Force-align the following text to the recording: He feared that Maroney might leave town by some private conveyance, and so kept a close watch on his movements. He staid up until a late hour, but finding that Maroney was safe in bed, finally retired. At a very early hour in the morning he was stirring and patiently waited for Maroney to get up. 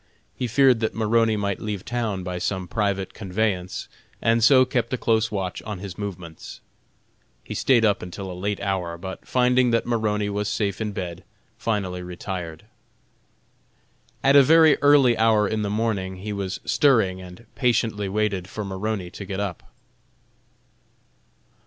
He 0.35 0.47
feared 0.47 0.79
that 0.79 0.95
Maroney 0.95 1.37
might 1.37 1.59
leave 1.61 1.85
town 1.85 2.23
by 2.23 2.39
some 2.39 2.67
private 2.67 3.13
conveyance, 3.13 3.87
and 4.19 4.43
so 4.43 4.65
kept 4.65 4.91
a 4.91 4.97
close 4.97 5.29
watch 5.29 5.61
on 5.61 5.77
his 5.77 5.95
movements. 5.95 6.59
He 7.43 7.53
staid 7.53 7.85
up 7.85 8.01
until 8.01 8.31
a 8.31 8.33
late 8.33 8.59
hour, 8.61 8.97
but 8.97 9.27
finding 9.27 9.69
that 9.69 9.85
Maroney 9.85 10.27
was 10.27 10.49
safe 10.49 10.81
in 10.81 10.91
bed, 10.91 11.23
finally 11.55 12.01
retired. 12.01 12.65
At 14.23 14.35
a 14.35 14.41
very 14.41 14.75
early 14.81 15.15
hour 15.19 15.47
in 15.47 15.61
the 15.61 15.69
morning 15.69 16.15
he 16.15 16.33
was 16.33 16.59
stirring 16.65 17.21
and 17.21 17.45
patiently 17.53 18.09
waited 18.09 18.47
for 18.47 18.65
Maroney 18.65 19.11
to 19.11 19.23
get 19.23 19.39
up. 19.39 19.71